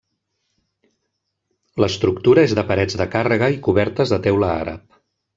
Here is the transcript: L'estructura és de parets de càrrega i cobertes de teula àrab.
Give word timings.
L'estructura 1.83 2.45
és 2.49 2.55
de 2.59 2.63
parets 2.71 2.97
de 3.01 3.07
càrrega 3.17 3.49
i 3.57 3.59
cobertes 3.67 4.15
de 4.15 4.19
teula 4.25 4.49
àrab. 4.63 4.97